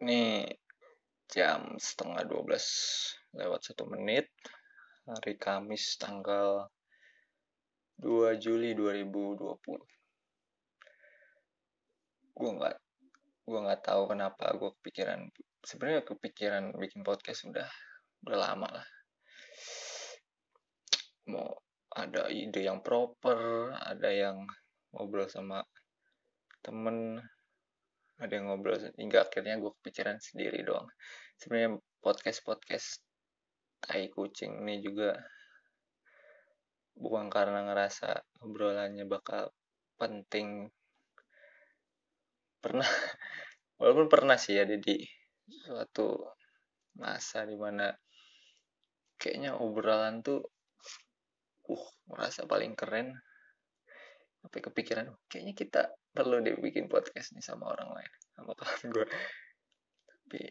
[0.00, 0.48] Ini
[1.28, 4.32] jam setengah 12 lewat satu menit
[5.04, 6.72] hari Kamis tanggal
[8.00, 9.60] 2 Juli 2020
[12.40, 12.76] gue nggak
[13.44, 15.28] gue nggak tahu kenapa gue kepikiran
[15.60, 17.68] sebenarnya kepikiran bikin podcast udah
[18.24, 18.88] udah lama lah.
[21.28, 21.60] Mau
[21.92, 24.48] ada ide yang proper ada yang
[24.96, 25.60] ngobrol sama
[26.64, 27.20] temen
[28.20, 30.86] ada yang ngobrol hingga akhirnya gue kepikiran sendiri doang.
[31.40, 32.88] Sebenarnya podcast podcast
[33.80, 35.16] tai kucing ini juga
[36.92, 39.48] bukan karena ngerasa obrolannya bakal
[39.96, 40.68] penting.
[42.60, 42.84] Pernah
[43.80, 45.00] walaupun pernah sih ada di
[45.48, 46.20] suatu
[47.00, 47.88] masa di mana
[49.16, 50.44] kayaknya obrolan tuh
[51.72, 53.16] uh merasa paling keren.
[54.44, 59.06] Sampai kepikiran kayaknya kita perlu deh bikin podcast nih sama orang lain sama kawan gue
[60.30, 60.42] tapi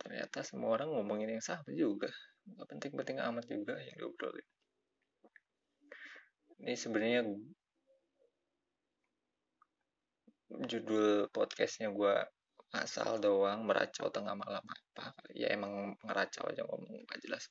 [0.00, 2.08] ternyata semua orang ngomongin yang sama juga.
[2.48, 4.48] Nggak penting-penting amat juga yang diobrolin.
[6.60, 7.20] Ini sebenarnya
[10.66, 12.14] judul podcastnya gue
[12.76, 15.14] asal doang meracau tengah malam apa.
[15.32, 17.48] Ya emang ngeracau aja ngomong gak jelas.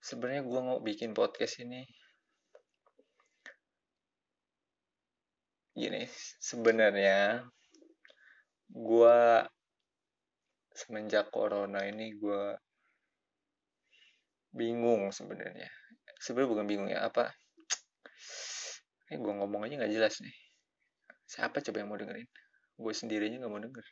[0.00, 1.84] Sebenarnya gue mau bikin podcast ini
[5.80, 6.04] gini
[6.38, 7.40] sebenarnya
[8.70, 9.18] gue
[10.76, 12.56] semenjak corona ini gue
[14.54, 15.68] bingung sebenarnya.
[16.20, 17.30] Sebenarnya bukan bingung ya apa?
[19.10, 20.36] Eh gue ngomong aja nggak jelas nih.
[21.26, 22.28] Siapa coba yang mau dengerin?
[22.78, 23.86] Gue sendirinya nggak mau denger.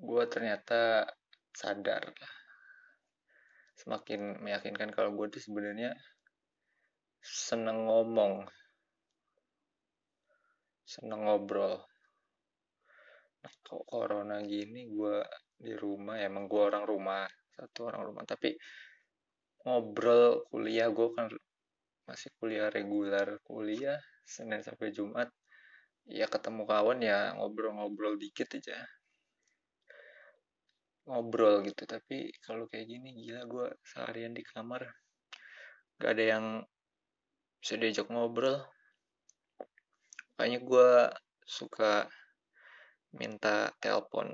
[0.00, 1.08] Gue ternyata
[1.52, 2.34] sadar lah.
[3.80, 5.96] Semakin meyakinkan kalau gue tuh sebenarnya
[7.20, 8.48] seneng ngomong
[10.90, 11.78] seneng ngobrol.
[13.46, 15.22] Nah kok corona gini gue
[15.54, 17.22] di rumah ya emang gue orang rumah
[17.54, 18.26] satu orang rumah.
[18.26, 18.50] Tapi
[19.62, 21.30] ngobrol kuliah gue kan
[22.10, 25.30] masih kuliah reguler kuliah Senin sampai Jumat.
[26.10, 28.82] Ya ketemu kawan ya ngobrol-ngobrol dikit aja.
[31.06, 31.86] Ngobrol gitu.
[31.86, 34.90] Tapi kalau kayak gini gila gue seharian di kamar.
[36.02, 36.46] Gak ada yang
[37.60, 38.64] bisa diajak ngobrol
[40.40, 40.92] makanya gue
[41.44, 42.08] suka
[43.12, 44.32] minta telepon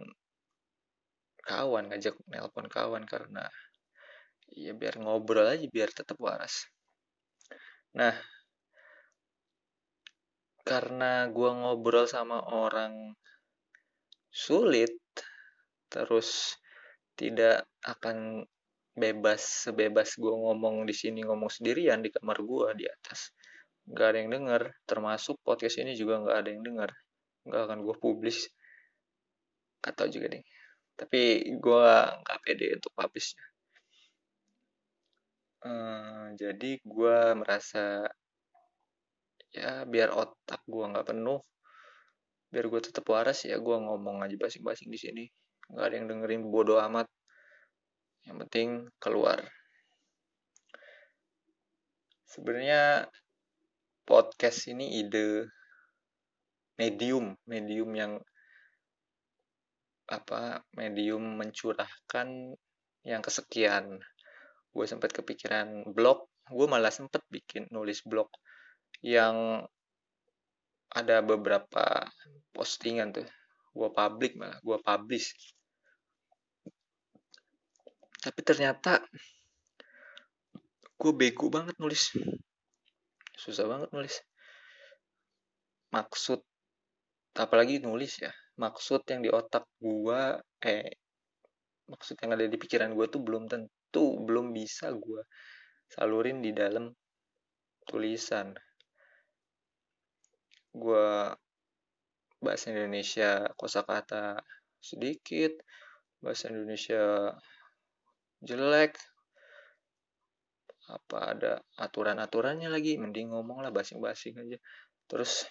[1.43, 3.43] kawan ngajak nelpon kawan karena
[4.55, 6.71] ya biar ngobrol aja biar tetap waras.
[7.99, 8.15] Nah
[10.63, 13.11] karena gue ngobrol sama orang
[14.31, 14.95] sulit
[15.91, 16.55] terus
[17.19, 18.47] tidak akan
[18.95, 23.35] bebas sebebas gue ngomong di sini ngomong sendirian di kamar gue di atas
[23.91, 24.63] nggak ada yang denger.
[24.87, 26.91] Termasuk podcast ini juga nggak ada yang denger.
[27.47, 28.41] Nggak akan gue publish.
[29.83, 30.45] Atau juga deh.
[30.99, 31.89] Tapi gue
[32.23, 33.47] nggak pede untuk publishnya
[35.67, 38.07] uh, jadi gue merasa
[39.51, 41.41] ya biar otak gue nggak penuh
[42.53, 45.25] biar gue tetap waras ya gue ngomong aja basing-basing di sini.
[45.67, 47.11] Nggak ada yang dengerin bodoh amat.
[48.23, 48.69] Yang penting
[49.03, 49.43] keluar.
[52.31, 53.11] Sebenarnya
[54.07, 55.51] podcast ini ide
[56.79, 58.13] medium medium yang
[60.07, 62.55] apa medium mencurahkan
[63.03, 63.99] yang kesekian.
[64.71, 68.31] Gue sempat kepikiran blog gue malah sempat bikin nulis blog
[69.03, 69.67] yang
[70.95, 72.07] ada beberapa
[72.55, 73.27] postingan tuh.
[73.75, 75.35] Gue publik malah gue publish.
[78.23, 79.03] Tapi ternyata
[80.97, 82.15] gue bego banget nulis
[83.37, 84.17] susah banget nulis.
[85.93, 86.41] Maksud
[87.37, 90.21] apalagi nulis ya maksud yang di otak gue
[90.65, 90.89] eh
[91.93, 95.23] maksud yang ada di pikiran gue tuh belum tentu belum bisa gue
[95.93, 96.91] salurin di dalam
[97.87, 98.57] tulisan.
[100.75, 101.31] Gue
[102.43, 104.41] bahasa Indonesia kosakata
[104.83, 105.57] sedikit
[106.21, 107.33] bahasa Indonesia
[108.43, 108.99] jelek
[110.87, 111.53] apa ada
[111.83, 114.59] aturan-aturannya lagi mending ngomong lah basing-basing aja.
[115.11, 115.47] Terus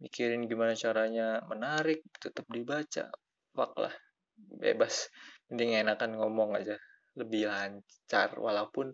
[0.00, 3.12] mikirin gimana caranya menarik tetap dibaca
[3.52, 3.94] wak lah
[4.36, 5.12] bebas.
[5.52, 6.76] Mending enakan ngomong aja
[7.16, 8.32] lebih lancar.
[8.40, 8.88] Walaupun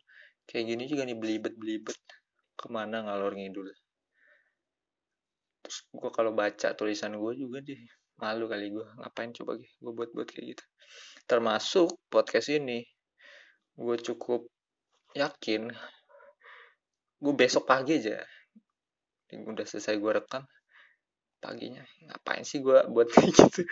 [0.46, 1.98] kayak gini juga nih belibet-belibet
[2.56, 3.68] ke mana ngalor ngidul.
[5.62, 7.78] Terus gue kalau baca tulisan gue juga deh
[8.16, 10.64] malu kali gue ngapain coba gue buat-buat kayak gitu?
[11.28, 12.80] Termasuk podcast ini
[13.76, 14.48] gue cukup
[15.16, 15.72] yakin.
[17.16, 18.20] Gue besok pagi aja.
[19.32, 20.44] Udah selesai gue rekam.
[21.40, 21.82] Paginya.
[22.06, 23.62] Ngapain sih gue buat kayak gitu?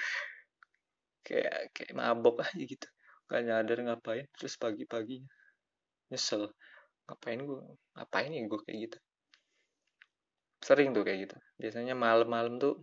[1.24, 2.88] Kayak kayak mabok aja gitu.
[3.28, 4.26] Gak nyadar ngapain.
[4.36, 5.28] Terus pagi paginya
[6.08, 6.52] nyesel.
[7.04, 7.60] Ngapain gue
[7.96, 8.98] ngapain ya gue kayak gitu?
[10.64, 11.36] Sering tuh kayak gitu.
[11.60, 12.80] Biasanya malam-malam tuh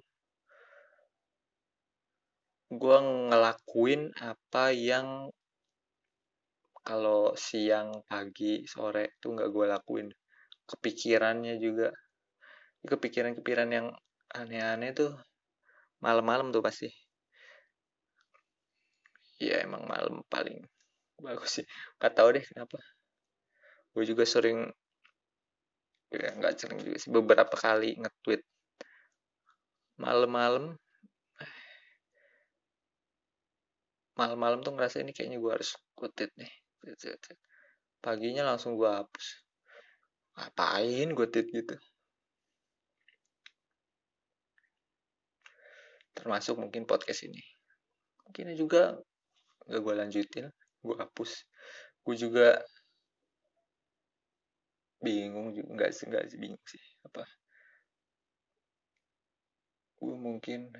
[2.72, 5.28] gue ngelakuin apa yang
[6.82, 10.08] kalau siang pagi sore tuh nggak gue lakuin.
[10.66, 11.94] Kepikirannya juga.
[12.82, 13.88] Kepikiran-kepikiran yang
[14.34, 15.14] aneh-aneh tuh
[16.02, 16.90] malam-malam tuh pasti.
[19.38, 20.66] Ya emang malam paling
[21.22, 21.66] bagus sih.
[22.02, 22.78] Nggak tahu deh kenapa.
[23.94, 24.66] Gue juga sering
[26.12, 28.42] ya nggak sering juga sih beberapa kali nge-tweet.
[30.02, 30.74] Malam-malam
[34.18, 36.52] malam-malam tuh ngerasa ini kayaknya gue harus kutit nih
[38.02, 39.28] paginya langsung gue hapus.
[40.38, 41.76] Ngapain gue tit gitu?
[46.18, 47.42] Termasuk mungkin podcast ini.
[48.28, 48.98] Mungkin juga
[49.70, 50.46] gak gue lanjutin
[50.82, 51.46] gue hapus.
[52.02, 52.58] Gue juga
[55.02, 57.26] bingung juga nggak nggak bingung sih apa.
[60.02, 60.74] Gue mungkin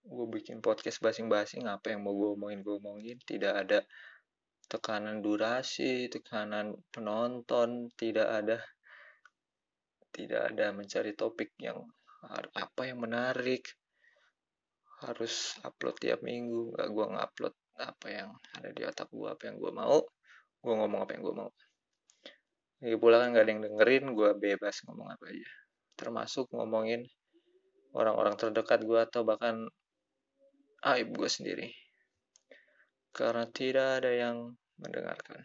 [0.00, 3.16] gue bikin podcast basing-basing apa yang mau gue omongin gue omongin.
[3.20, 3.84] Tidak ada
[4.70, 8.62] tekanan durasi tekanan penonton tidak ada
[10.14, 11.82] tidak ada mencari topik yang
[12.54, 13.66] apa yang menarik.
[15.00, 19.56] Harus upload tiap minggu gak gue ngupload apa yang ada di otak gue apa yang
[19.56, 19.98] gue mau.
[20.60, 21.50] Gue ngomong apa yang gue mau.
[22.80, 25.50] Lagi pula kan gak ada yang dengerin gue bebas ngomong apa aja.
[25.96, 27.08] Termasuk ngomongin
[27.96, 29.66] orang-orang terdekat gue atau bahkan
[30.86, 31.68] aib gue sendiri.
[33.10, 35.42] Karena tidak ada yang mendengarkan.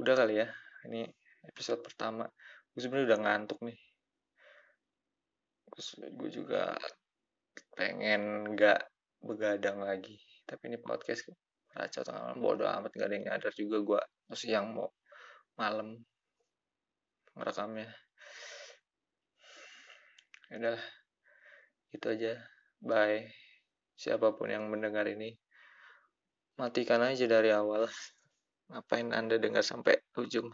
[0.00, 0.48] Udah kali ya
[0.90, 1.06] ini
[1.46, 2.26] episode pertama.
[2.74, 3.78] Gue sebenarnya udah ngantuk nih.
[6.14, 6.74] Gue juga
[7.74, 8.90] pengen gak
[9.22, 10.18] begadang lagi.
[10.46, 11.30] Tapi ini podcast
[11.74, 14.00] kacau tengah malam bodo amat gak ada yang nyadar juga gue
[14.38, 14.94] siang mau
[15.58, 15.98] malam
[17.34, 17.90] ngerekamnya
[20.54, 20.78] udah
[21.94, 22.32] itu aja.
[22.82, 23.30] Bye.
[23.94, 25.34] Siapa pun yang mendengar ini
[26.58, 27.86] matikan aja dari awal.
[28.70, 30.48] Ngapain anda dengar sampai ujung